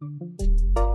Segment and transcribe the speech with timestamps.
[0.00, 0.89] Thank you.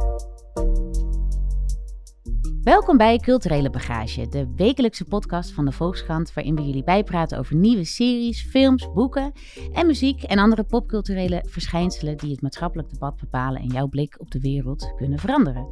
[2.66, 7.56] Welkom bij Culturele Bagage, de wekelijkse podcast van de Volkskrant, waarin we jullie bijpraten over
[7.56, 9.32] nieuwe series, films, boeken
[9.74, 14.32] en muziek en andere popculturele verschijnselen die het maatschappelijk debat bepalen en jouw blik op
[14.32, 15.68] de wereld kunnen veranderen.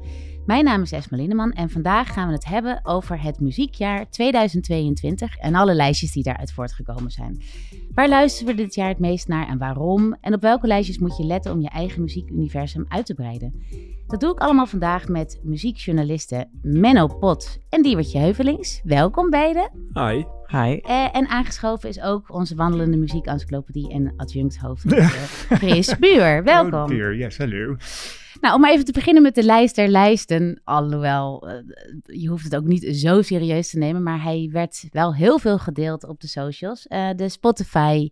[0.45, 5.37] Mijn naam is Esma Lindeman en vandaag gaan we het hebben over het muziekjaar 2022
[5.37, 7.41] en alle lijstjes die daaruit voortgekomen zijn.
[7.93, 10.17] Waar luisteren we dit jaar het meest naar en waarom?
[10.21, 13.63] En op welke lijstjes moet je letten om je eigen muziekuniversum uit te breiden?
[14.13, 18.81] Dat doe ik allemaal vandaag met muziekjournalisten Menno Pot en Diewertje Heuvelings.
[18.83, 19.71] Welkom beiden.
[19.93, 20.23] Hi.
[20.47, 20.77] Hi.
[20.77, 26.43] Eh, en aangeschoven is ook onze wandelende muziekencyclopedie en adjunct hoofdredacteur Chris Buur.
[26.53, 26.81] Welkom.
[26.81, 27.75] Oh dear, yes, hallo.
[28.41, 30.61] Nou, om maar even te beginnen met de lijst der lijsten.
[30.63, 31.55] Alhoewel, eh,
[32.03, 34.03] je hoeft het ook niet zo serieus te nemen.
[34.03, 36.87] Maar hij werd wel heel veel gedeeld op de socials.
[36.87, 38.09] Eh, de Spotify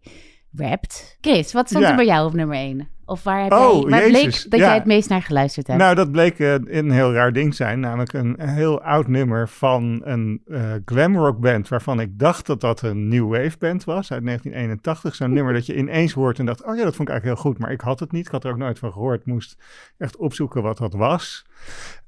[0.52, 1.18] Wrapped.
[1.22, 1.90] Chris, wat stond Ja.
[1.90, 2.88] er bij jou op nummer 1?
[3.05, 4.66] Of waar, heb Oh, jij, waar bleek dat ja.
[4.66, 5.80] jij het meest naar geluisterd hebt?
[5.80, 7.80] Nou, dat bleek eh, een heel raar ding zijn.
[7.80, 11.68] Namelijk een heel oud nummer van een eh glamrock band.
[11.68, 15.16] Waarvan ik dacht dat dat een new wave band was uit 1981.
[15.16, 17.52] Zo'n nummer dat je ineens hoort en dacht, oh ja, dat vond ik eigenlijk heel
[17.52, 17.60] goed.
[17.62, 18.26] Maar ik had het niet.
[18.26, 19.26] Ik had er ook nooit van gehoord.
[19.26, 19.58] Moest
[19.98, 21.46] echt opzoeken wat dat was.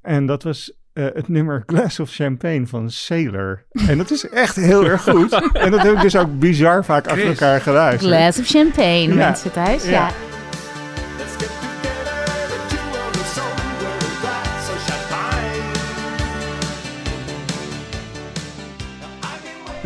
[0.02, 3.62] En dat was eh, het nummer Glass of Champagne van Sailor.
[3.88, 5.32] En dat is echt heel erg goed.
[5.52, 8.12] En dat heb ik dus ook bizar vaak achter elkaar geluisterd.
[8.14, 9.14] Glass of champagne, Ja.
[9.14, 9.84] mensen thuis.
[9.84, 9.90] Ja.
[9.90, 10.10] Ja.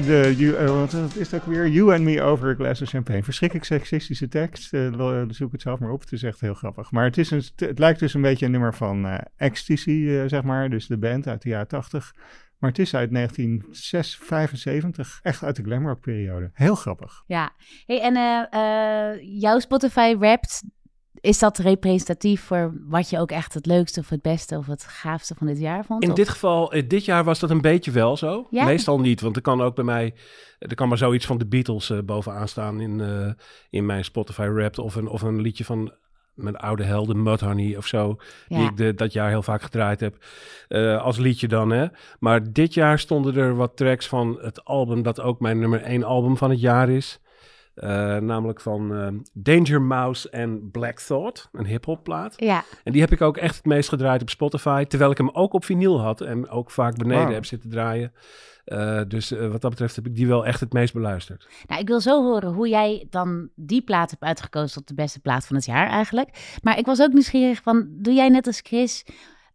[0.06, 1.68] De, you, eh, wat is ook weer?
[1.68, 3.22] You and me over a glass of champagne.
[3.22, 4.74] Verschrikkelijk seksistische tekst.
[4.74, 6.00] eh, lo- zoek het zelf maar op.
[6.00, 6.91] Het is echt heel grappig.
[6.91, 10.22] Maar het, is een, het lijkt dus een beetje een nummer van eh, Ecstasy, eh,
[10.26, 10.70] zeg maar.
[10.70, 12.14] Dus de band uit de jaren 80.
[12.58, 15.20] Maar het is uit 1975.
[15.22, 16.50] Echt uit de glamrock periode.
[16.52, 17.22] Heel grappig.
[17.26, 17.50] Ja.
[17.86, 18.42] Hey, en eh,
[19.12, 20.62] eh, jouw Spotify Wrapped,
[21.20, 24.84] is dat representatief voor wat je ook echt het leukste of het beste of het
[24.84, 26.02] gaafste van dit jaar vond?
[26.02, 28.47] In Of- dit geval, eh, dit jaar was dat een beetje wel zo.
[28.50, 28.64] Ja?
[28.64, 30.14] Meestal niet, want er kan ook bij mij,
[30.58, 33.31] er kan maar zoiets van de Beatles eh, bovenaan staan in, eh,
[33.70, 35.93] in mijn Spotify Wrapped of een, of een liedje van
[36.34, 38.16] mijn oude helden, Mudhoney of zo,
[38.48, 40.25] die ik de, dat jaar heel vaak gedraaid heb,
[41.00, 41.70] als liedje dan.
[41.70, 41.87] Hè.
[42.19, 46.04] Maar dit jaar stonden er wat tracks van het album dat ook mijn nummer één
[46.04, 47.20] album van het jaar is.
[47.78, 52.34] Eh, namelijk van eh, Danger Mouse en Black Thought, een hip-hop plaat.
[52.37, 54.84] Ja, En die heb ik ook echt het meest gedraaid op Spotify.
[54.84, 58.12] Terwijl ik hem ook op vinyl had en ook vaak beneden heb zitten draaien.
[58.65, 61.49] Eh, dus wat dat betreft heb ik die wel echt het meest beluisterd.
[61.67, 65.21] nou, ik wil zo horen hoe jij dan die plaat hebt uitgekozen tot de beste
[65.21, 66.59] plaat van het jaar eigenlijk.
[66.62, 69.05] Maar ik was ook nieuwsgierig van, doe jij net als Chris,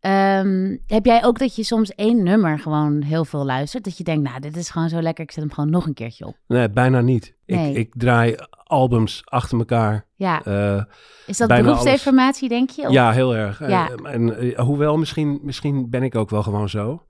[0.03, 3.83] ehm, heb jij ook dat je soms één nummer gewoon heel veel luistert?
[3.83, 5.93] Dat je denkt, nou, dit is gewoon zo lekker, ik zet hem gewoon nog een
[5.93, 6.37] keertje op.
[6.47, 7.35] Nee, bijna niet.
[7.45, 7.69] Nee.
[7.69, 10.05] Ik, ik draai albums achter elkaar.
[10.15, 10.83] Ja, Eh,
[11.27, 12.81] is dat beroepsdeformatie, denk je?
[12.81, 13.61] Of- ja, heel erg.
[13.61, 13.89] Eh, Ja.
[14.03, 17.03] en, eh, hoewel, misschien, misschien ben ik ook wel gewoon zo.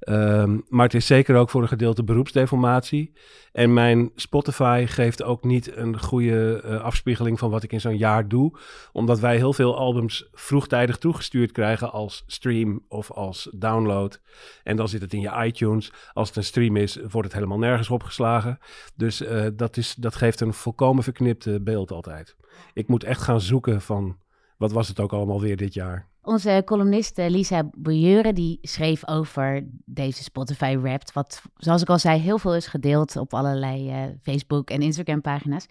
[0.00, 3.12] Ehm, maar het is zeker ook voor een gedeelte beroepsdeformatie.
[3.52, 7.96] En mijn Spotify geeft ook niet een goede eh, afspiegeling van wat ik in zo'n
[7.96, 8.58] jaar doe.
[8.92, 14.20] Omdat wij heel veel albums vroegtijdig toegestuurd krijgen als stream of als download.
[14.62, 15.92] En dan zit het in je iTunes.
[16.12, 18.58] Als het een stream is, wordt het helemaal nergens opgeslagen.
[18.94, 22.36] Dus eh, dat, is, dat geeft een volkomen verknipte beeld altijd.
[22.72, 24.18] Ik moet echt gaan zoeken van
[24.60, 26.08] wat was het ook allemaal weer dit jaar.
[26.22, 32.20] Onze columniste Lisa Bouilleuren, die schreef over deze Spotify Wrapped, wat, zoals ik al zei,
[32.20, 35.66] heel veel is gedeeld op allerlei eh, Facebook- en Instagram-pagina's.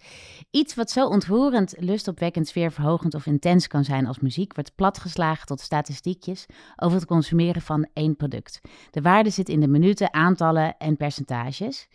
[0.50, 5.60] Iets wat zo ontroerend, lustopwekkend, sfeerverhogend of intens kan zijn als muziek, wordt platgeslagen tot
[5.60, 6.46] statistiekjes
[6.76, 8.60] over het consumeren van één product.
[8.90, 11.88] De waarde zit in de minuten, aantallen en percentages.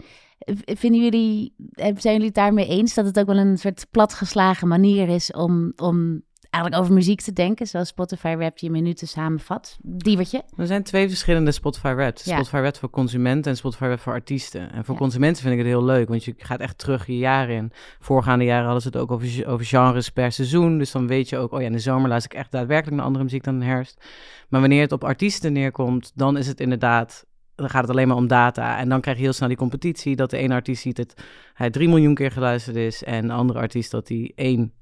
[0.65, 4.67] Vinden jullie, eh, zijn jullie het daarmee eens dat het ook wel een soort platgeslagen
[4.67, 6.23] manier is om, om
[6.55, 9.77] eigenlijk over muziek te denken, zoals Spotify Wrapped je minuten samenvat?
[9.81, 10.43] Diewertje?
[10.57, 12.25] Er zijn twee verschillende Spotify Wrapped.
[12.25, 12.33] Ja.
[12.33, 14.71] Spotify Wrapped voor consumenten en Spotify Wrapped voor artiesten.
[14.71, 17.55] En voor consumenten vind ik het heel leuk, want je gaat echt terug je jaren
[17.55, 17.71] in.
[17.99, 20.77] Voorgaande jaren hadden ze het ook over, over genres per seizoen.
[20.77, 23.05] Dus dan weet je ook, oh ja, in de zomer luister ik echt daadwerkelijk naar
[23.05, 24.05] andere muziek dan in de herfst.
[24.49, 27.25] Maar wanneer het op artiesten neerkomt, dan is het inderdaad...
[27.55, 28.77] Dan gaat het alleen maar om data.
[28.77, 30.15] En dan krijg je heel snel die competitie.
[30.15, 31.13] Dat de ene artiest ziet dat
[31.53, 33.03] hij 3 miljoen keer geluisterd is.
[33.03, 34.73] En de andere artiest dat hij 1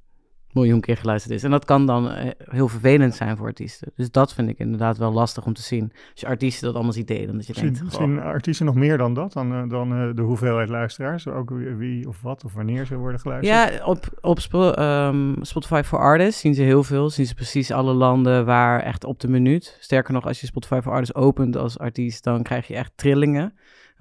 [0.54, 1.44] miljoen keer geluisterd is.
[1.44, 3.92] En dat kan dan eh, heel vervelend zijn voor artiesten.
[3.96, 5.92] Dus dat vind ik inderdaad wel lastig om te zien.
[6.12, 8.24] Als je artiesten dat allemaal ziet delen, dat je Misschien, denkt...
[8.24, 11.28] artiesten nog meer dan dat, dan, eh, dan eh, de hoeveelheid luisteraars.
[11.28, 13.56] Ook wie, of wat of wanneer ze worden geluisterd.
[13.56, 17.10] Ja, op, op ehm, Spotify for Artists zien ze heel veel.
[17.10, 19.78] Zien ze precies alle landen waar echt op de minuut.
[19.80, 23.54] Sterker nog, als je Spotify for Artists opent als artiest, dan krijg je echt trillingen.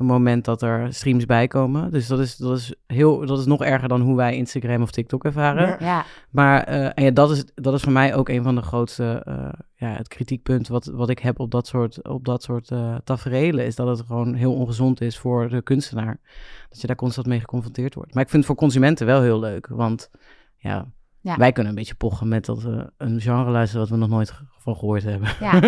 [0.02, 1.90] Een moment dat er streams bij komen.
[1.90, 4.90] Dus dat is, dat is, heel, dat is nog erger dan hoe wij Instagram of
[4.90, 5.76] TikTok ervaren.
[5.80, 6.04] Ja.
[6.30, 9.22] Maar eh, en ja, dat, is, dat is voor mij ook een van de grootste,
[9.24, 12.96] eh, ja, het kritiekpunt wat, wat ik heb op dat soort, op dat soort eh
[13.04, 16.20] tafereelen, is dat het gewoon heel ongezond is voor de kunstenaar.
[16.68, 18.14] Dat je daar constant mee geconfronteerd wordt.
[18.14, 20.10] Maar ik vind het voor consumenten wel heel leuk, want
[20.56, 20.86] ja,
[21.22, 21.36] Ja.
[21.36, 24.32] wij kunnen een beetje pochen met dat we een genre luisteren wat we nog nooit
[24.58, 25.28] van gehoord hebben.
[25.40, 25.60] ja.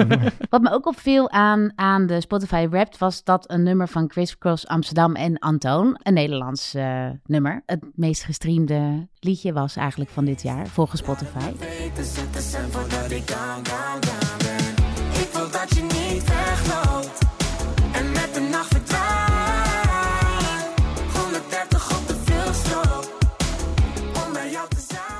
[0.50, 4.38] Wat me ook opviel aan, aan de Spotify Wrapped was dat een nummer van Chris
[4.38, 10.24] Cross Amsterdam en Antoon, een Nederlands eh, nummer, het meest gestreamde liedje was eigenlijk van
[10.24, 11.48] dit jaar, volgens Spotify.
[15.12, 17.18] Ik wil dat je niet wegloopt
[17.92, 18.73] en met de nacht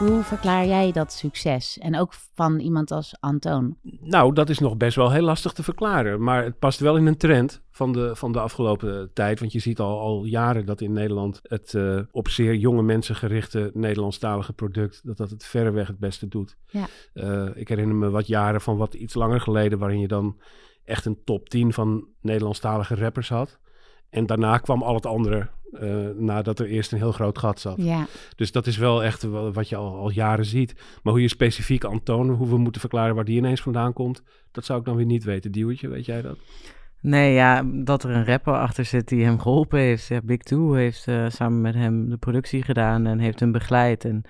[0.04, 1.78] Hoe verklaar jij dat succes?
[1.78, 3.76] En ook van iemand als Antoon.
[4.00, 6.22] Nou, dat is nog best wel heel lastig te verklaren.
[6.22, 9.40] Maar het past wel in een trend van de, van de afgelopen tijd.
[9.40, 13.14] Want je ziet al, al jaren dat in Nederland het eh, op zeer jonge mensen
[13.14, 16.56] gerichte Nederlandstalige product, dat dat het verreweg het beste doet.
[16.66, 16.86] Ja.
[17.12, 20.40] Eh, ik herinner me wat jaren van wat iets langer geleden, waarin je dan
[20.84, 23.58] echt een top 10 van Nederlandstalige rappers had.
[24.14, 25.49] En daarna kwam al het andere,
[25.81, 27.75] eh, nadat er eerst een heel groot gat zat.
[27.78, 28.06] Ja,
[28.37, 29.22] Dus dat is wel echt
[29.52, 30.75] wat je al, al jaren ziet.
[31.02, 34.22] Maar hoe je specifiek Antoon, hoe we moeten verklaren waar die ineens vandaan komt,
[34.52, 35.52] dat zou ik dan weer niet weten.
[35.52, 36.38] Diewertje, weet jij dat?
[37.00, 40.06] Nee, ja, dat er een rapper achter zit die hem geholpen heeft.
[40.06, 44.05] Ja, Big Two heeft eh, samen met hem de productie gedaan en heeft hem begeleid.
[44.05, 44.22] En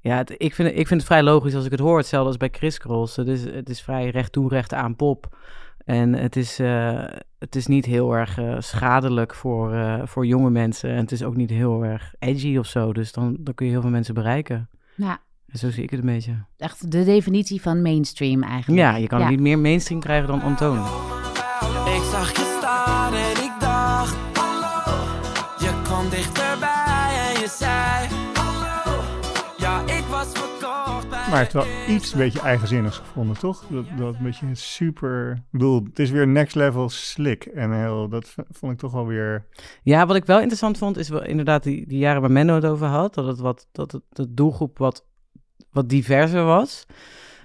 [0.00, 1.96] ja, het- ik, vind, ik vind het vrij logisch als ik het hoor.
[1.98, 3.16] Hetzelfde als bij Chris Cross.
[3.16, 5.36] Het is, het is vrij recht toe, recht aan pop.
[5.90, 7.04] En het is, eh,
[7.38, 10.90] het is niet heel erg eh, schadelijk voor, eh, voor jonge mensen.
[10.90, 12.92] En het is ook niet heel erg edgy of zo.
[12.92, 14.68] Dus dan, dan kun je heel veel mensen bereiken.
[14.96, 15.16] nou,
[15.48, 16.32] En zo zie ik het een beetje.
[16.56, 18.80] echt de definitie van mainstream eigenlijk.
[18.82, 19.28] Ja, je kan Ja.
[19.28, 20.78] niet meer mainstream krijgen dan Antoon.
[21.96, 24.96] Ik zag je staan en ik dacht Hallo
[25.58, 28.19] Je kwam dichterbij en je zei
[31.10, 33.64] Maar hij heeft wel iets een beetje eigenzinnigs gevonden, toch?
[33.68, 35.30] Dat, dat een beetje super...
[35.30, 37.44] Ik bedoel, het is weer next level slick.
[37.44, 39.46] En heel, dat vond ik toch wel weer...
[39.82, 42.66] Ja, wat ik wel interessant vond, is wel inderdaad die, die jaren waar Menno het
[42.66, 43.14] over had.
[43.14, 45.06] Dat, het wat, dat het, de doelgroep wat,
[45.70, 46.86] wat diverser was.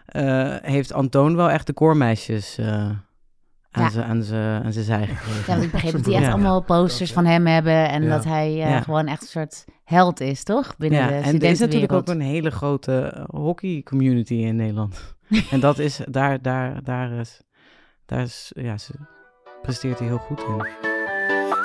[0.05, 2.89] Eh, heeft Antoon wel echt de koormeisjes eh
[3.75, 3.89] aan Ja.
[3.89, 5.39] zijn aan zijn- aan zijn zij gekregen.
[5.39, 6.31] Ja, want ik begreep dat die echt Ja.
[6.31, 7.89] allemaal posters van hem hebben.
[7.89, 8.09] En Ja.
[8.09, 8.81] dat hij eh, Ja.
[8.81, 10.77] gewoon echt een soort held is, toch?
[10.77, 15.15] Binnen Ja, de en er is natuurlijk ook een hele grote eh, hockey-community in Nederland.
[15.51, 17.41] en dat is, daar, daar, daar is,
[18.05, 18.93] daar is, ja, ze
[19.61, 20.67] presteert hij heel goed in.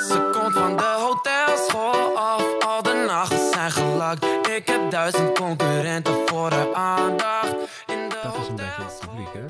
[0.09, 4.25] Ze komt van de hotelschool af, al de nachten zijn gelakt.
[4.25, 7.55] Ik heb duizend concurrenten voor de aandacht.
[7.87, 9.45] In de Dat is een beetje het publiek, hè?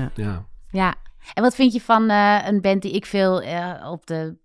[0.00, 0.10] Ja.
[0.14, 0.44] Ja.
[0.70, 0.94] Ja.
[1.34, 4.36] En wat vind je van eh, een band die ik veel eh, op de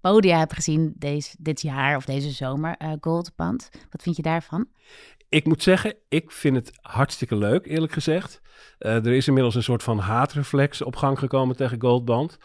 [0.00, 3.70] podia heb gezien deze, dit jaar of deze zomer, eh Goldband.
[3.90, 4.66] Wat vind je daarvan?
[5.28, 8.40] Ik moet zeggen, ik vind het hartstikke leuk, eerlijk gezegd.
[8.78, 12.38] Er is inmiddels een soort van haatreflex op gang gekomen tegen Goldband.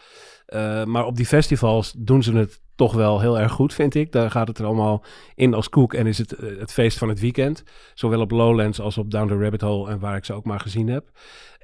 [0.84, 4.12] Maar op die festivals doen ze het toch wel heel erg goed, vind ik.
[4.12, 5.04] Daar gaat het er allemaal
[5.34, 7.62] in als koek en is het het feest van het weekend.
[7.94, 10.60] Zowel op Lowlands als op Down the Rabbit Hole en waar ik ze ook maar
[10.60, 11.10] gezien heb.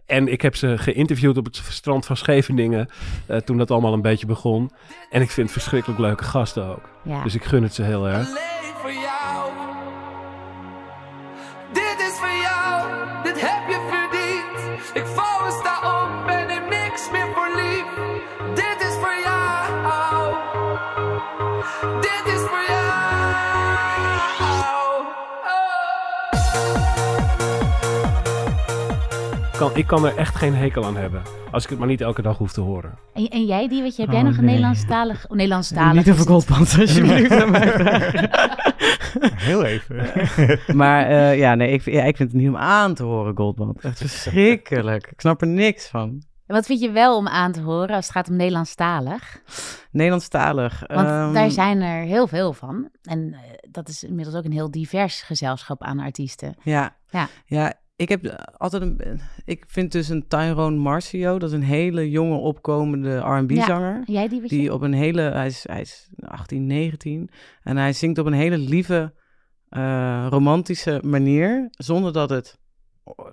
[0.07, 2.89] En ik heb ze geïnterviewd op het strand van Scheveningen
[3.27, 4.71] eh, toen dat allemaal een beetje begon.
[5.11, 6.89] En ik vind het verschrikkelijk leuke gasten ook.
[7.03, 7.23] Ja.
[7.23, 8.27] Dus ik gun het ze heel erg.
[8.27, 9.51] Alleen voor jou.
[11.73, 12.89] Dit is voor jou,
[13.23, 14.95] dit heb je verdiend.
[14.95, 15.07] Ik
[15.61, 15.94] sta op
[29.65, 31.23] Kan, ik kan er echt geen hekel aan hebben.
[31.51, 32.99] Als ik het maar niet elke dag hoef te horen.
[33.15, 34.45] En, en jij, die, weet je, heb jij Oh, nog een.
[34.45, 35.25] Nederlandstalig...
[35.29, 35.95] Oh, Nederlandstalig.
[35.95, 37.31] Niet over Goldband, alsjeblieft.
[37.31, 38.31] aan mij vragen.
[39.35, 40.07] Heel even.
[40.77, 43.81] Maar eh, ja, nee, ik, ja, ik vind het niet om aan te horen, Goldband.
[43.81, 45.07] Echt verschrikkelijk.
[45.07, 46.23] Ik snap er niks van.
[46.47, 49.41] En wat vind je wel om aan te horen als het gaat om Nederlandstalig?
[49.91, 50.83] Nederlandstalig.
[50.87, 52.89] Want ehm, daar zijn er heel veel van.
[53.03, 53.41] En eh,
[53.71, 56.55] dat is inmiddels ook een heel divers gezelschap aan artiesten.
[56.63, 56.97] Ja.
[57.11, 57.29] Ja.
[57.47, 57.73] ja.
[57.97, 59.21] Ik heb eh, altijd een...
[59.45, 64.03] Ik vind dus een Tyrone Marcio, dat is een hele jonge opkomende R&B-zanger.
[64.07, 64.57] Jij die, weet je?
[64.57, 65.23] Die op een hele...
[65.23, 67.31] Hij is, hij is 18, 19.
[67.63, 69.13] En hij zingt op een hele lieve,
[69.69, 71.69] eh, romantische manier.
[71.71, 72.59] Zonder dat het,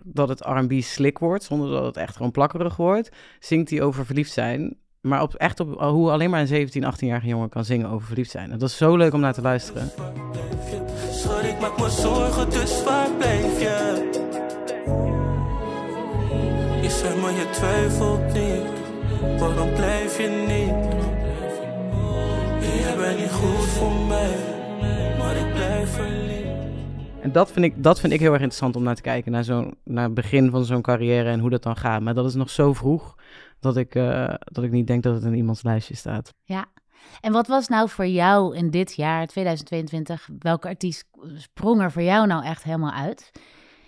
[0.04, 1.44] dat het R&B slik wordt.
[1.44, 3.12] Zonder dat het echt gewoon plakkerig wordt.
[3.40, 4.80] Zingt hij over verliefd zijn.
[5.02, 8.32] Maar op, echt op hoe alleen maar een 17, 18-jarige jongen kan zingen over verliefd
[8.32, 8.52] zijn.
[8.52, 9.92] En dat is zo leuk om naar te luisteren.
[11.12, 14.21] Schat, ik maak me zorgen, dus waar bleef je?
[16.82, 20.92] Je zei maar je twijfelt niet, waarom blijf je niet?
[23.16, 24.36] niet goed voor mij,
[25.18, 26.50] maar ik blijf verliefd.
[27.22, 29.32] En dat vind, ik, dat vind ik heel erg interessant om naar te kijken.
[29.32, 32.02] Naar, zo'n, naar het begin van zo'n carrière en hoe dat dan gaat.
[32.02, 33.16] Maar dat is nog zo vroeg
[33.60, 36.34] dat ik, eh, dat ik niet denk dat het in iemands lijstje staat.
[36.44, 36.66] Ja.
[37.22, 42.02] En wat was nou voor jou in dit jaar, 2022, welke artiest sprong er voor
[42.02, 43.32] jou nou echt helemaal uit?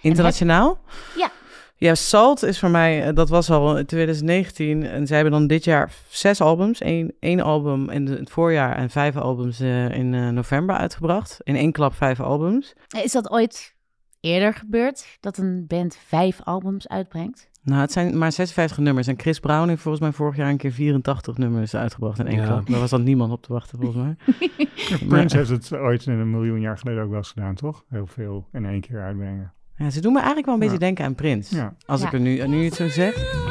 [0.03, 0.79] Internationaal?
[1.15, 1.29] Ja.
[1.75, 4.83] Ja, Salt is voor mij, eh, dat was al in 2019.
[4.85, 6.83] En zij hebben dan dit jaar zes albums.
[6.83, 11.39] Eén, één album in het voorjaar en vijf albums eh, in eh, november uitgebracht.
[11.43, 12.73] In één klap vijf albums.
[13.03, 13.75] Is dat ooit
[14.19, 17.49] eerder gebeurd, dat een band vijf albums uitbrengt?
[17.63, 19.07] Nou, het zijn maar 56 nummers.
[19.07, 22.39] En Chris Brown heeft volgens mij vorig jaar een keer 84 nummers uitgebracht in één
[22.39, 22.45] Ja.
[22.45, 22.67] klap.
[22.69, 24.15] Daar was dan niemand op te wachten, volgens mij.
[25.07, 27.83] Prince heeft het ooit een miljoen jaar geleden ook wel eens gedaan, toch?
[27.89, 29.53] Heel veel in één keer uitbrengen.
[29.75, 30.85] Ja, ze doen me eigenlijk wel een beetje Ja.
[30.85, 31.55] denken aan Prince.
[31.55, 31.73] Ja.
[31.85, 32.07] Als Ja.
[32.07, 33.41] ik er nu, nu het zo zeg.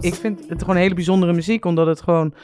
[0.00, 2.34] ik vind het gewoon hele bijzondere muziek, omdat het gewoon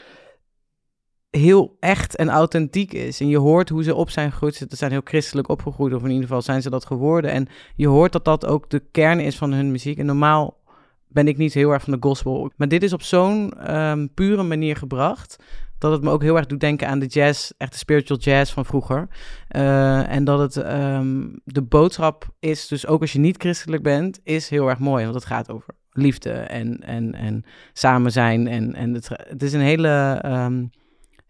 [1.36, 3.20] heel echt en authentiek is.
[3.20, 4.54] En je hoort hoe ze op zijn gegroeid.
[4.54, 7.30] Ze zijn heel christelijk opgegroeid, of in ieder geval zijn ze dat geworden.
[7.30, 9.98] En je hoort dat dat ook de kern is van hun muziek.
[9.98, 10.62] En normaal
[11.08, 12.50] ben ik niet heel erg van de gospel.
[12.56, 15.36] Maar dit is op zo'n ehm, pure manier gebracht.
[15.78, 18.52] Dat het me ook heel erg doet denken aan de jazz, echt de spiritual jazz
[18.52, 19.08] van vroeger.
[19.48, 24.20] Eh, en dat het ehm, de boodschap is, dus ook als je niet christelijk bent,
[24.22, 25.02] is heel erg mooi.
[25.02, 28.46] Want het gaat over liefde en, en, en samen zijn.
[28.46, 30.64] En, en het, het is een hele ehm,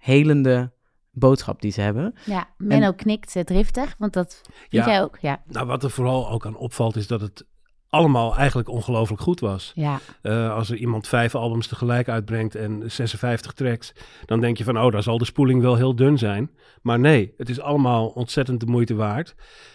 [0.05, 0.73] helende
[1.11, 2.15] boodschap die ze hebben.
[2.25, 4.87] Ja, Menno knikt eh, driftig, want dat vind Ja.
[4.91, 5.19] jij ook.
[5.21, 7.45] Ja, Nou, wat er vooral ook aan opvalt is dat het
[7.89, 9.73] allemaal eigenlijk ongelooflijk goed was.
[9.75, 10.01] ja.
[10.23, 13.93] Eh, als er iemand vijf albums tegelijk uitbrengt en 56 tracks,
[14.25, 16.51] dan denk je van, oh, daar zal de spoeling wel heel dun zijn.
[16.83, 19.35] Maar nee, het is allemaal ontzettend de moeite waard.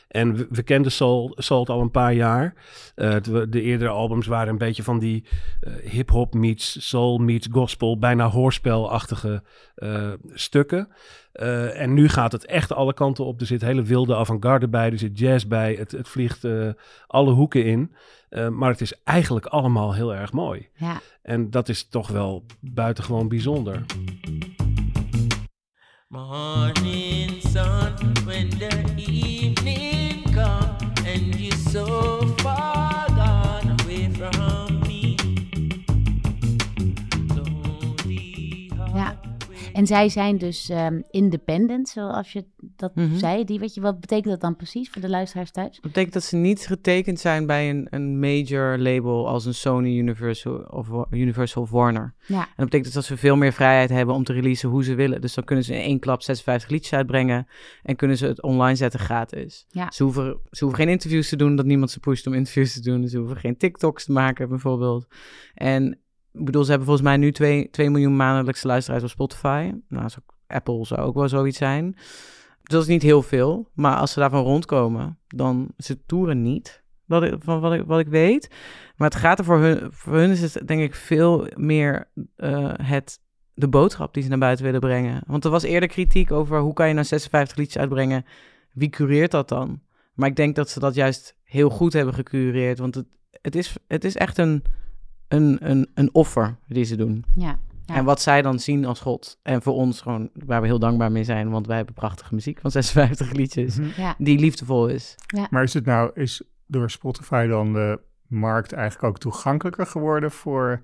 [0.09, 2.53] En we, we kenden Salt, Salt al een paar jaar.
[2.95, 5.25] Eh, de, de eerdere albums waren een beetje van die
[5.61, 9.43] eh, hip-hop meets soul meets gospel, bijna hoorspelachtige
[9.75, 10.87] eh, stukken.
[11.73, 13.39] En nu gaat het echt alle kanten op.
[13.39, 15.73] Er zit hele wilde avant-garde bij, er zit jazz bij.
[15.73, 16.47] Het, het vliegt
[17.07, 17.95] alle hoeken in.
[18.49, 20.69] Maar het is eigenlijk allemaal heel erg mooi.
[20.73, 21.01] ja.
[21.21, 23.85] En dat is toch wel buitengewoon bijzonder.
[26.11, 30.75] Morning sun, when the evening come,
[31.05, 34.68] and you're so far gone away from
[39.79, 43.15] En zij zijn dus ehm, independent, zoals je dat Mhm.
[43.17, 43.43] zei.
[43.45, 45.71] Die, weet je, wat betekent dat dan precies voor de luisteraars thuis?
[45.73, 49.97] Dat betekent dat ze niet getekend zijn bij een, een major label als een Sony,
[49.97, 52.13] Universal of, Universal of Warner.
[52.25, 52.39] Ja.
[52.41, 54.95] En dat betekent dus dat ze veel meer vrijheid hebben om te releasen hoe ze
[54.95, 55.21] willen.
[55.21, 57.47] Dus dan kunnen ze in één klap 56 liedjes uitbrengen
[57.83, 59.65] en kunnen ze het online zetten gratis.
[59.69, 59.91] Ja.
[59.91, 62.81] Ze, hoeven, ze hoeven geen interviews te doen, dat niemand ze pusht om interviews te
[62.81, 63.07] doen.
[63.07, 65.07] Ze hoeven geen TikToks te maken bijvoorbeeld.
[65.53, 65.99] En
[66.33, 69.71] ik bedoel, ze hebben volgens mij nu 2, 2 miljoen maandelijkse luisteraars op Spotify.
[69.87, 70.09] Nou,
[70.47, 71.91] Apple zou ook wel zoiets zijn.
[72.61, 73.69] Dus dat is niet heel veel.
[73.73, 76.83] Maar als ze daarvan rondkomen, dan ze toeren niet.
[77.05, 78.49] Wat ik, van wat ik, wat ik weet.
[78.95, 82.71] Maar het gaat er voor hun, voor hun is het denk ik veel meer eh,
[82.81, 83.19] het,
[83.53, 85.21] de boodschap die ze naar buiten willen brengen.
[85.27, 88.25] Want er was eerder kritiek over hoe kan je nou 56 liedjes uitbrengen.
[88.71, 89.81] Wie cureert dat dan?
[90.13, 92.79] Maar ik denk dat ze dat juist heel goed hebben gecureerd.
[92.79, 93.05] Want het,
[93.41, 94.63] het, is, het is echt een,
[95.29, 97.23] een, een, een offer die ze doen.
[97.35, 97.59] Ja.
[97.85, 97.95] Ja.
[97.95, 99.39] En wat zij dan zien als God.
[99.43, 101.49] En voor ons gewoon, waar we heel dankbaar mee zijn.
[101.49, 103.77] Want wij hebben prachtige muziek van 56 liedjes.
[103.77, 104.01] Mhm.
[104.01, 104.15] Ja.
[104.17, 105.15] Die liefdevol is.
[105.49, 110.81] Maar is het nou, is door Spotify dan de markt eigenlijk ook toegankelijker geworden voor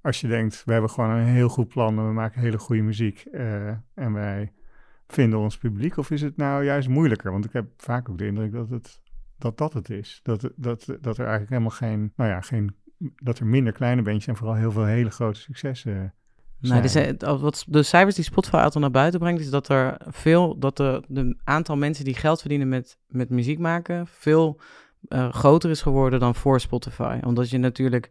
[0.00, 2.82] als je denkt, we hebben gewoon een heel goed plan en we maken hele goede
[2.82, 4.52] muziek eh, en wij
[5.08, 5.96] vinden ons publiek?
[5.96, 7.32] Of is het nou juist moeilijker?
[7.32, 9.00] Want ik heb vaak ook de indruk dat het,
[9.38, 10.20] dat, dat het is.
[10.22, 12.76] Dat, dat, dat er eigenlijk helemaal geen, nou ja, geen,
[13.22, 16.14] dat er minder kleine bandjes en vooral heel veel hele grote successen
[16.60, 17.16] Nee, zijn.
[17.18, 21.02] wat, de cijfers die Spotify altijd naar buiten brengt, is dat er veel, dat de,
[21.08, 24.60] de aantal mensen die geld verdienen met, met muziek maken, veel
[25.08, 27.18] eh, groter is geworden dan voor Spotify.
[27.24, 28.10] Omdat je natuurlijk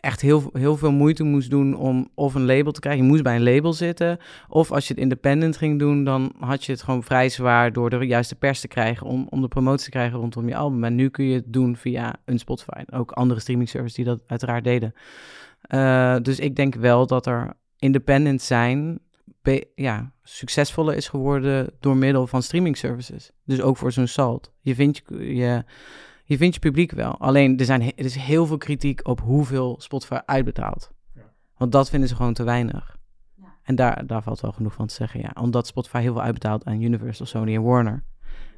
[0.00, 3.02] echt heel, heel veel moeite moest doen om of een label te krijgen.
[3.02, 4.18] Je moest bij een label zitten.
[4.48, 7.90] Of als je het independent ging doen, dan had je het gewoon vrij zwaar door
[7.90, 10.84] de juiste pers te krijgen om, om de promotie te krijgen rondom je album.
[10.84, 12.82] En nu kun je het doen via een Spotify.
[12.90, 14.94] Ook andere streaming services die dat uiteraard deden.
[15.60, 19.00] Eh, dus ik denk wel dat er independent zijn
[19.74, 23.30] ja, succesvoller is geworden door middel van streaming services.
[23.44, 24.52] Dus ook voor zo'n Salt.
[24.60, 25.64] Je vindt je, je,
[26.30, 27.18] je vindt je publiek wel.
[27.18, 30.90] Alleen er, zijn, er is heel veel kritiek op hoeveel Spotify uitbetaalt.
[31.56, 32.96] Want dat vinden ze gewoon te weinig.
[33.62, 35.30] En daar, daar valt wel genoeg van te zeggen, ja.
[35.40, 38.04] Omdat Spotify heel veel uitbetaalt aan Universal, Sony en Warner.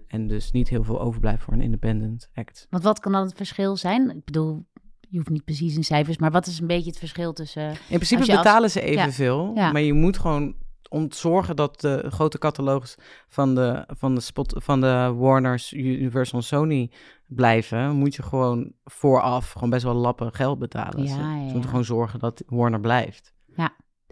[0.07, 2.67] En dus niet heel veel overblijft voor een independent act.
[2.71, 4.11] Want wat kan dan het verschil zijn?
[4.11, 4.67] Ik bedoel,
[5.01, 7.71] je hoeft niet precies in cijfers, maar wat is een beetje het verschil tussen...
[7.71, 9.73] In principe als- betalen ze evenveel, ja.
[9.73, 10.55] maar je moet gewoon
[10.89, 12.97] om te zorgen dat de grote catalogus
[13.29, 16.91] van de, van de, spot, van de Warners, Universal en Sony
[17.35, 21.03] blijven, moet je gewoon vooraf gewoon best wel lappen geld betalen.
[21.03, 21.67] Ja, ze, ja, ze moeten ja.
[21.69, 23.33] gewoon zorgen dat Warner blijft.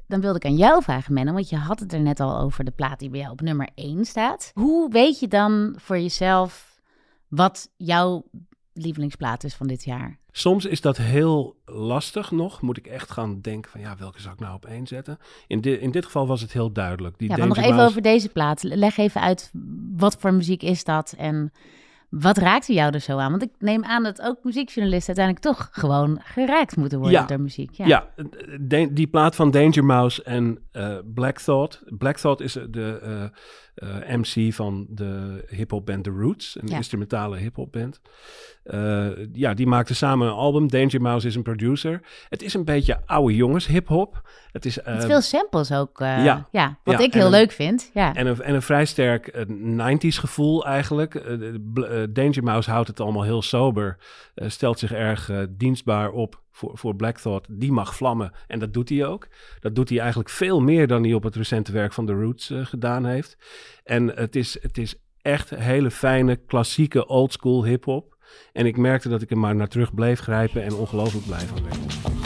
[0.06, 2.64] Dan wilde ik aan jou vragen, Menno, want je had het er net al over
[2.64, 4.50] de plaat die bij jou op nummer 1 staat.
[4.54, 6.80] Hoe weet je dan voor jezelf
[7.28, 8.24] wat jouw
[8.72, 10.18] lievelingsplaat is van dit jaar?
[10.30, 12.60] Soms is dat heel lastig nog.
[12.60, 15.18] Moet ik echt gaan denken van ja, welke zou ik nou op één zetten?
[15.46, 17.18] In, di- in dit geval was het heel duidelijk.
[17.18, 18.62] Die Ja, maar nog even Mouse- over deze plaat.
[18.62, 19.50] Leg even uit,
[19.96, 21.52] wat voor muziek is dat en
[22.10, 23.30] wat raakte jou er zo aan?
[23.30, 27.26] Want ik neem aan dat ook muziekjournalisten uiteindelijk toch gewoon geraakt moeten worden Ja.
[27.26, 27.72] door muziek.
[27.72, 27.86] Ja.
[27.86, 28.08] Ja,
[28.60, 31.82] de- die plaat van Danger Mouse en eh, Black Thought.
[31.98, 33.22] Black Thought is de eh,
[34.08, 36.76] eh, MC van de hip-hop band The Roots, een Ja.
[36.76, 38.00] instrumentale hip-hop band.
[38.62, 40.68] Eh, ja, die maakten samen een album.
[40.68, 42.00] Danger Mouse is een producer.
[42.28, 44.28] Het is een beetje oude jongens hip-hop.
[44.52, 46.00] Het is eh, Met veel samples ook.
[46.00, 46.48] eh, ja.
[46.50, 46.78] ja.
[46.84, 47.90] wat ik heel een- leuk vind.
[47.94, 48.14] Ja.
[48.14, 51.14] En een, en een vrij sterk eh, 90s gevoel eigenlijk.
[51.14, 53.96] Eh, de eh, Danger Mouse houdt het allemaal heel sober.
[54.34, 57.46] eh, stelt zich erg eh, dienstbaar op voor, voor Black Thought.
[57.50, 58.32] Die mag vlammen.
[58.46, 59.28] En dat doet hij ook.
[59.60, 62.50] Dat doet hij eigenlijk veel meer dan hij op het recente werk van The Roots
[62.50, 63.36] eh, gedaan heeft.
[63.84, 68.16] En het is, het is echt hele fijne, klassieke, oldschool hip-hop.
[68.52, 71.62] En ik merkte dat ik er maar naar terug bleef grijpen en ongelooflijk blij van
[71.62, 72.19] werd.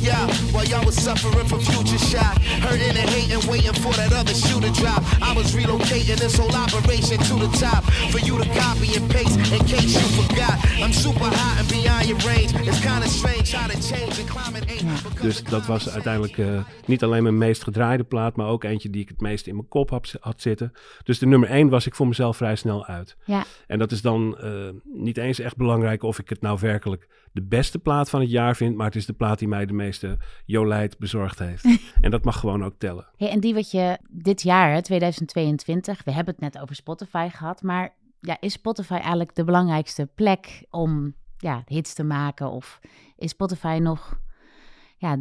[0.00, 4.34] Yeah, while y'all was suffering from future shock, hurting and hating, waiting for that other
[4.34, 5.02] shoe to drop.
[5.20, 9.36] I was relocating this whole operation to the top for you to copy and paste
[9.52, 10.56] in case you forgot.
[10.82, 12.52] I'm super hot and beyond your range.
[12.66, 14.70] It's kind of strange how to change and climate
[15.20, 19.02] Dus dat was uiteindelijk eh, niet alleen mijn meest gedraaide plaat, maar ook eentje die
[19.02, 20.72] ik het meest in mijn kop had, had zitten.
[21.04, 23.16] Dus de nummer 1 was ik voor mezelf vrij snel uit.
[23.24, 23.44] Ja.
[23.66, 24.52] En dat is dan eh,
[24.84, 28.56] niet eens echt belangrijk of ik het nou werkelijk de beste plaat van het jaar
[28.56, 31.64] vind, maar het is de plaat die mij de meeste jolijt bezorgd heeft.
[32.00, 33.06] en dat mag gewoon ook tellen.
[33.16, 37.28] Hey, en die wat je dit jaar, hè, 2022, we hebben het net over Spotify
[37.28, 42.50] gehad, maar ja, is Spotify eigenlijk de belangrijkste plek om ja, hits te maken?
[42.50, 42.80] Of
[43.16, 44.20] is Spotify nog
[44.96, 45.18] ja,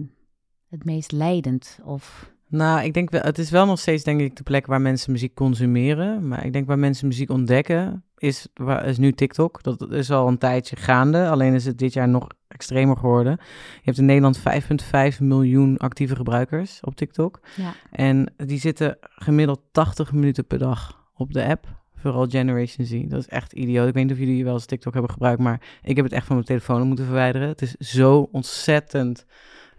[0.69, 1.79] het meest leidend?
[1.83, 4.81] Of Nou, ik denk wel, het is wel nog steeds denk ik de plek waar
[4.81, 6.27] mensen muziek consumeren.
[6.27, 8.47] Maar ik denk waar mensen muziek ontdekken, is,
[8.85, 9.63] is nu TikTok.
[9.63, 13.31] Dat is al een tijdje gaande, alleen is het dit jaar nog extremer geworden.
[13.73, 17.39] Je hebt in Nederland 5,5 miljoen actieve gebruikers op TikTok.
[17.55, 21.77] ja, En die zitten gemiddeld 80 minuten per dag op de app.
[21.95, 23.03] Vooral Generation Z.
[23.07, 23.87] Dat is echt idioot.
[23.87, 26.25] Ik weet niet of jullie wel eens TikTok hebben gebruikt, maar ik heb het echt
[26.25, 27.47] van mijn telefoon moeten verwijderen.
[27.47, 29.25] Het is zo ontzettend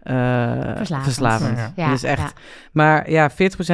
[0.03, 1.03] Verslavend.
[1.03, 1.73] verslavend.
[1.75, 2.19] Ja, is echt.
[2.19, 2.31] ja.
[2.71, 3.33] Maar ja, 40%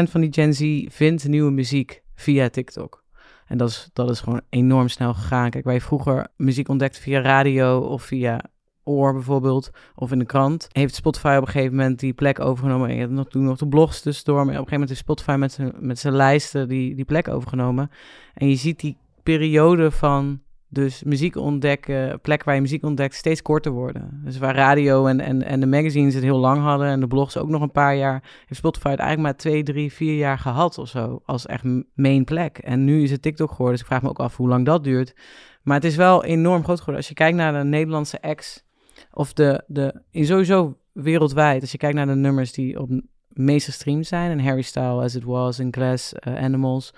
[0.09, 3.03] van die Gen Z vindt nieuwe muziek via TikTok.
[3.45, 5.49] En dat is, dat is gewoon enorm snel gegaan.
[5.49, 8.41] Kijk, waar je vroeger muziek ontdekte via radio of via
[8.83, 12.89] oor bijvoorbeeld, of in de krant, heeft Spotify op een gegeven moment die plek overgenomen.
[12.89, 15.01] En je had nog, toen nog de blogs tussendoor, maar op een gegeven moment heeft
[15.01, 17.91] Spotify met zijn, met zijn lijsten die, die plek overgenomen.
[18.33, 23.41] En je ziet die periode van dus muziek ontdekken, plek waar je muziek ontdekt, steeds
[23.41, 24.21] korter worden.
[24.23, 27.37] Dus waar radio en, en, en de magazines het heel lang hadden en de blogs
[27.37, 30.77] ook nog een paar jaar, heeft Spotify het eigenlijk maar twee, drie, vier jaar gehad
[30.77, 32.57] of zo, als echt main plek.
[32.57, 34.83] En nu is het TikTok geworden, dus ik vraag me ook af hoe lang dat
[34.83, 35.15] duurt.
[35.63, 36.95] Maar het is wel enorm groot geworden.
[36.95, 38.65] Als je kijkt naar de Nederlandse acts,
[39.11, 42.89] of de, de in sowieso wereldwijd, als je kijkt naar de nummers die op
[43.27, 46.93] meest gestreamd zijn, en Harry Style, As It Was, en Glass, eh, Animals,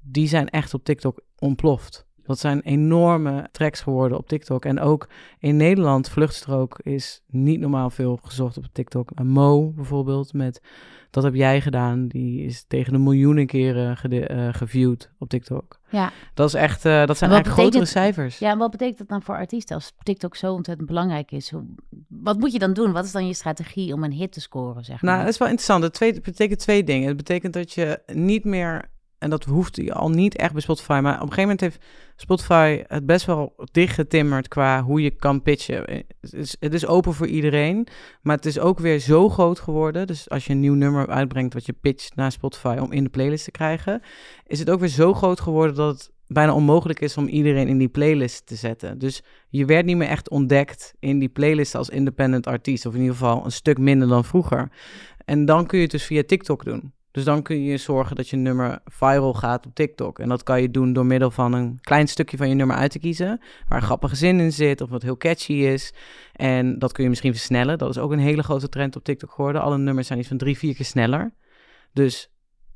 [0.00, 2.06] die zijn echt op TikTok ontploft.
[2.26, 4.64] Dat zijn enorme tracks geworden op TikTok.
[4.64, 5.08] En ook
[5.38, 9.10] in Nederland, Vluchtstrook is niet normaal veel gezocht op TikTok.
[9.14, 10.60] En Mo bijvoorbeeld, met
[11.10, 15.80] Dat heb jij gedaan, die is tegen de miljoenen keren gede- eh, geviewd op TikTok.
[15.90, 16.12] Ja.
[16.34, 18.38] Dat is echt, eh, dat zijn eigenlijk grotere cijfers.
[18.38, 21.50] ja, en wat betekent dat dan voor artiesten als TikTok zo ontzettend belangrijk is?
[21.50, 21.74] Hoe-
[22.08, 22.92] Wat moet je dan doen?
[22.92, 25.10] Wat is dan je strategie om een hit te scoren, zeg maar?
[25.12, 25.82] Nou, dat is wel interessant.
[25.82, 27.08] Het betekent twee dingen.
[27.08, 28.90] Het betekent dat je niet meer,
[29.22, 31.84] en dat hoeft je al niet echt bij Spotify, maar op een gegeven moment heeft
[32.16, 36.04] Spotify het best wel dichtgetimmerd qua hoe je kan pitchen.
[36.20, 37.86] Het is, het is open voor iedereen,
[38.22, 40.06] maar het is ook weer zo groot geworden.
[40.06, 43.10] Dus als je een nieuw nummer uitbrengt wat je pitcht naar Spotify om in de
[43.10, 44.02] playlist te krijgen,
[44.46, 47.78] is het ook weer zo groot geworden dat het bijna onmogelijk is om iedereen in
[47.78, 48.98] die playlist te zetten.
[48.98, 53.00] Dus je werd niet meer echt ontdekt in die playlist als independent artiest, of in
[53.00, 54.70] ieder geval een stuk minder dan vroeger.
[55.24, 56.92] En dan kun je het dus via TikTok doen.
[57.12, 60.18] Dus dan kun je zorgen dat je nummer viral gaat op TikTok.
[60.18, 62.90] En dat kan je doen door middel van een klein stukje van je nummer uit
[62.90, 63.40] te kiezen.
[63.68, 65.94] Waar een grappige zin in zit of wat heel catchy is.
[66.32, 67.78] En dat kun je misschien versnellen.
[67.78, 69.62] Dat is ook een hele grote trend op TikTok geworden.
[69.62, 71.34] Alle nummers zijn iets van drie, vier keer sneller.
[71.92, 72.30] Dus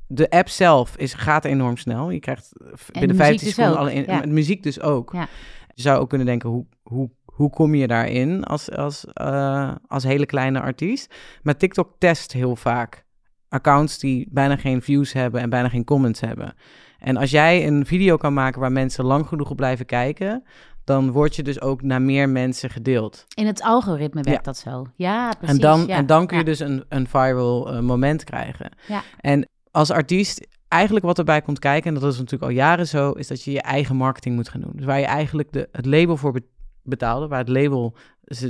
[0.07, 2.09] de app zelf is, gaat enorm snel.
[2.09, 4.19] Je krijgt eh, binnen muziek 15 dus seconden ook, alle in, ja.
[4.19, 5.11] met muziek dus ook.
[5.13, 5.27] Ja.
[5.73, 10.03] Je zou ook kunnen denken, hoe, hoe, hoe kom je daarin als, als, eh, als
[10.03, 11.15] hele kleine artiest?
[11.43, 13.05] Maar TikTok test heel vaak
[13.49, 16.53] accounts die bijna geen views hebben en bijna geen comments hebben.
[16.99, 20.43] En als jij een video kan maken waar mensen lang genoeg op blijven kijken,
[20.83, 23.25] dan word je dus ook naar meer mensen gedeeld.
[23.35, 24.51] In het algoritme werkt Ja.
[24.51, 24.85] dat zo.
[24.95, 25.55] Ja, precies.
[25.55, 26.49] en, dan, ja, en dan kun je ja.
[26.49, 28.71] dus een, een viral eh, moment krijgen.
[28.87, 29.01] Ja.
[29.19, 33.11] En als artiest, eigenlijk wat erbij komt kijken, en dat is natuurlijk al jaren zo,
[33.11, 34.71] is dat je je eigen marketing moet gaan doen.
[34.75, 36.45] Dus waar je eigenlijk de, het label voor be-
[36.83, 37.95] betaalde, waar het label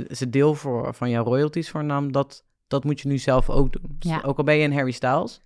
[0.08, 3.72] zijn deel voor, van jouw royalties voor nam, dat, dat moet je nu zelf ook
[3.72, 3.96] doen.
[3.98, 4.24] Dus.
[4.24, 5.40] Ook al ben je een Harry Styles,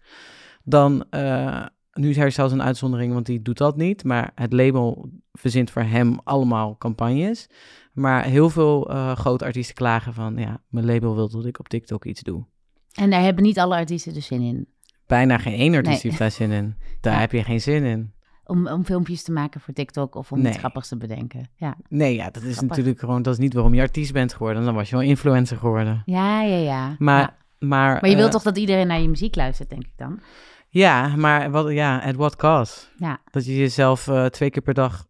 [0.64, 4.52] dan, eh, nu is Harry Styles een uitzondering, want die doet dat niet, maar het
[4.52, 7.48] label verzint voor hem allemaal campagnes.
[7.92, 11.68] Maar heel veel eh, grote artiesten klagen van, ja, mijn label wil dat ik op
[11.68, 12.44] TikTok iets doe.
[12.92, 14.66] En daar hebben niet alle artiesten dus zin in.
[15.06, 16.12] Bijna geen één artiest Nee.
[16.12, 16.74] heeft daar zin in.
[17.00, 17.20] Daar Ja.
[17.20, 18.12] heb je geen zin in.
[18.52, 20.48] Om, om filmpjes te maken voor TikTok of om Nee.
[20.52, 21.48] iets grappigs te bedenken.
[21.56, 22.68] Ja, Nee, ja, dat is Grappig.
[22.68, 24.64] natuurlijk gewoon, dat is niet waarom je artiest bent geworden.
[24.64, 26.02] Dan was je wel influencer geworden.
[26.06, 26.56] ja, ja.
[26.56, 26.96] ja.
[26.98, 27.36] Maar, Ja.
[27.58, 30.20] maar, Maar je wilt eh, toch dat iedereen naar je muziek luistert, denk ik dan?
[30.68, 32.92] Ja, maar wat, ja, at what cost?
[32.96, 33.20] Ja.
[33.30, 35.06] Dat je jezelf eh, twee keer per dag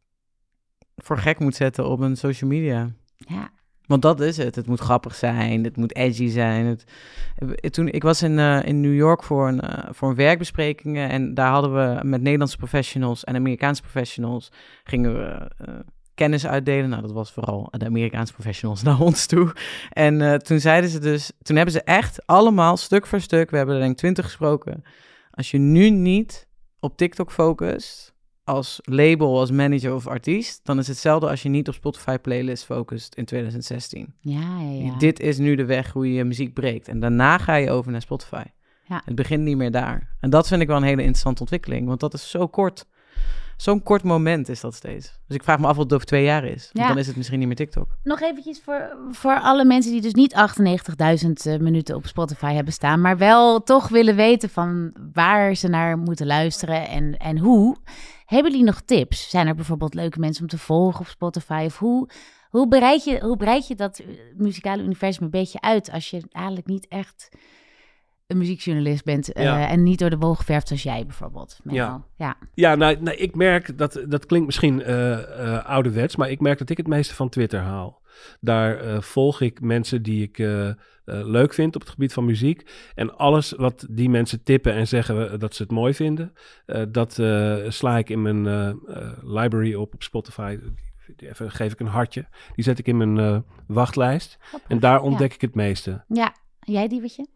[0.97, 2.91] voor gek moet zetten op een social media.
[3.17, 3.51] Ja.
[3.87, 4.55] Want dat is het.
[4.55, 5.65] Het moet grappig zijn.
[5.65, 6.67] Het moet edgy zijn.
[6.67, 6.85] Het,
[7.37, 11.09] eh, toen, ik was in, eh, in New York voor een, eh, voor een werkbesprekingen.
[11.09, 14.53] En daar hadden we met Nederlandse professionals en Amerikaanse professionals...
[14.85, 15.51] gingen we
[16.15, 16.89] kennis uitdelen.
[16.89, 19.53] Nou, dat was vooral de Amerikaanse professionals naar ons toe.
[19.91, 21.33] En toen zeiden ze dus...
[21.43, 23.51] Toen hebben ze echt allemaal stuk voor stuk...
[23.51, 24.83] We hebben er denk ik twintig gesproken.
[25.31, 26.49] Als je nu niet
[26.81, 28.15] op TikTok focust...
[28.45, 30.61] als label, als manager of artiest...
[30.65, 34.15] dan is het hetzelfde als je niet op Spotify playlist focust in 2016.
[34.21, 34.99] Ja, ja, ja.
[34.99, 36.89] Dit is nu de weg hoe je je muziek breekt.
[36.89, 38.43] En daarna ga je over naar Spotify.
[38.89, 39.03] Ja.
[39.05, 40.17] Het begint niet meer daar.
[40.21, 41.87] En dat vind ik wel een hele interessante ontwikkeling.
[41.87, 42.87] Want dat is zo kort.
[43.57, 45.19] Zo'n kort moment is dat steeds.
[45.27, 46.71] Dus ik vraag me af wat het over twee jaar is.
[46.73, 46.89] Want Ja.
[46.89, 47.97] dan is het misschien niet meer TikTok.
[48.03, 52.73] Nog eventjes voor, voor alle mensen die dus niet 98.000 eh, minuten op Spotify hebben
[52.73, 57.77] staan, maar wel toch willen weten van waar ze naar moeten luisteren en, en hoe.
[58.33, 59.31] Hebben jullie nog tips?
[59.31, 61.63] Zijn er bijvoorbeeld leuke mensen om te volgen op Spotify?
[61.67, 62.09] Of hoe,
[62.51, 66.23] hoe, bereid, je, hoe breid je dat eh, muzikale universum een beetje uit als je
[66.31, 67.29] eigenlijk niet echt
[68.27, 71.61] een muziekjournalist bent eh, en niet door de wol geverfd als jij bijvoorbeeld?
[71.65, 72.05] Ja.
[72.17, 72.37] Ja.
[72.55, 76.71] Ja, nou, nou, ik merk dat, dat klinkt misschien eh, ouderwets, maar ik merk dat
[76.71, 78.02] ik het meeste van Twitter haal.
[78.41, 82.25] Daar eh, volg ik mensen die ik eh, eh, leuk vind op het gebied van
[82.25, 82.71] muziek.
[82.95, 86.33] En alles wat die mensen tippen en zeggen dat ze het mooi vinden,
[86.67, 88.45] eh, dat eh, sla ik in mijn
[89.23, 90.59] library op op Spotify.
[91.17, 92.27] Even geef ik een hartje.
[92.55, 94.39] Die zet ik in mijn eh, wachtlijst.
[94.69, 96.05] En daar ontdek ik het meeste.
[96.09, 97.27] Ja, En jij Diewetje?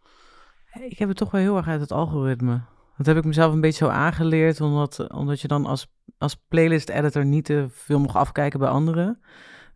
[0.89, 2.61] Ik heb het toch wel heel erg uit het algoritme.
[2.97, 5.87] Dat heb ik mezelf een beetje zo aangeleerd, omdat, omdat je dan als,
[6.19, 9.21] als playlist editor niet te veel mocht afkijken bij anderen.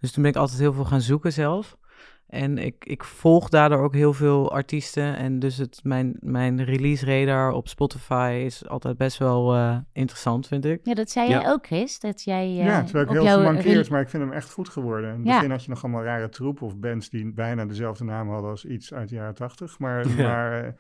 [0.01, 1.79] Dus toen ben ik altijd heel veel gaan zoeken zelf.
[2.27, 5.17] En ik, ik volg daardoor ook heel veel artiesten.
[5.17, 10.47] En dus het, mijn, mijn release radar op Spotify is altijd best wel eh, interessant,
[10.47, 10.81] vind ik.
[10.83, 11.41] Ja, dat zei Ja.
[11.41, 11.99] jij ook, Chris.
[11.99, 14.53] Dat jij eh, ja, terwijl ik op heel jouw gemankeerd, maar ik vind hem echt
[14.53, 15.11] goed geworden.
[15.13, 15.35] In het Ja.
[15.35, 18.65] begin had je nog allemaal rare troepen of bands die bijna dezelfde naam hadden als
[18.65, 19.79] iets uit de jaren tachtig.
[19.79, 20.23] Maar, Ja.
[20.27, 20.73] maar eh,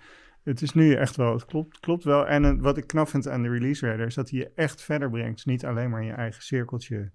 [0.45, 2.27] het is nu echt wel, het klopt, klopt wel.
[2.27, 4.83] En eh, wat ik knap vind aan de release radar is dat hij je echt
[4.83, 5.35] verder brengt.
[5.35, 7.11] Dus niet alleen maar in je eigen cirkeltje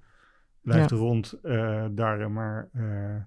[0.66, 0.96] blijft Ja.
[0.96, 2.84] rond eh darren, maar eh,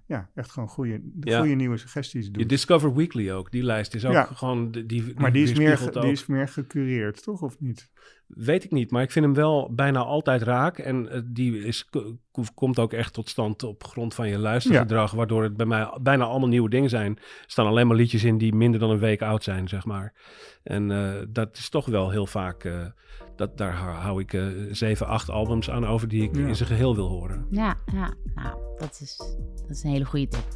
[0.06, 1.38] ja, echt gewoon goede, Ja.
[1.38, 2.48] goede nieuwe suggesties Je doet.
[2.48, 4.24] Discover Weekly ook, die lijst is ook Ja.
[4.24, 4.70] gewoon...
[4.70, 7.42] Die, die, maar die is, meer, ge- die is meer gecureerd, toch?
[7.42, 7.90] Of niet?
[8.26, 10.78] Weet ik niet, maar ik vind hem wel bijna altijd raak.
[10.78, 14.38] En eh, die is, ko- ko- komt ook echt tot stand op grond van je
[14.38, 15.12] luistergedrag.
[15.12, 17.16] Waardoor het bij mij bijna allemaal nieuwe dingen zijn.
[17.16, 20.14] Er staan alleen maar liedjes in die minder dan een week oud zijn, zeg maar.
[20.62, 22.64] En eh, dat is toch wel heel vaak...
[23.38, 26.46] dat, daar hou ik eh, zeven, acht albums aan over die ik Ja.
[26.46, 27.46] in zijn geheel wil horen.
[27.50, 29.16] Ja, ja, nou, dat is,
[29.66, 30.46] dat is een hele goede tip.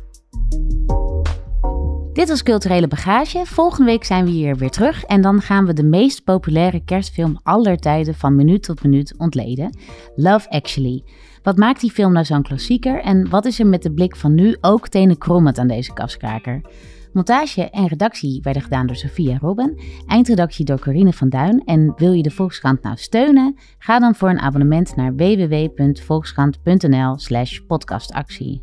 [2.13, 3.43] Dit was Culturele Bagage.
[3.47, 5.05] Volgende week zijn we hier weer terug.
[5.05, 9.77] En dan gaan we de meest populaire kerstfilm aller tijden van minuut tot minuut ontleden.
[10.15, 11.03] Love Actually.
[11.43, 13.01] Wat maakt die film nou zo'n klassieker?
[13.03, 16.61] En wat is er met de blik van nu ook tenen krommend aan deze kaskraker?
[17.13, 19.81] Montage en redactie werden gedaan door Sophia Robben.
[20.07, 21.65] Eindredactie door Corine van Duin.
[21.65, 23.57] En wil je de Volkskrant nou steunen?
[23.79, 28.61] Ga dan voor een abonnement naar www.volkskrant.nl slash podcastactie.